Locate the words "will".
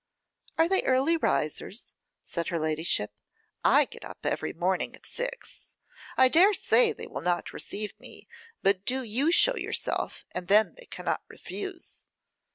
7.05-7.21